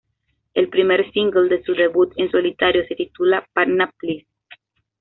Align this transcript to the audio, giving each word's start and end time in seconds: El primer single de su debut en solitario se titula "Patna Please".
El 0.55 0.67
primer 0.69 1.11
single 1.11 1.47
de 1.47 1.61
su 1.63 1.75
debut 1.75 2.11
en 2.17 2.31
solitario 2.31 2.83
se 2.87 2.95
titula 2.95 3.47
"Patna 3.53 3.93
Please". 3.99 4.25